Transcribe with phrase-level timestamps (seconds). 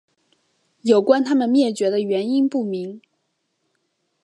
[0.81, 3.01] 有关它们灭绝的原因不明。